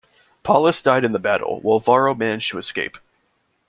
[0.41, 2.97] Paullus died in the battle, while Varro managed to escape.